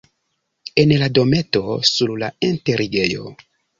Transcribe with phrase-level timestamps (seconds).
[0.83, 3.35] En la dometo sur la enterigejo.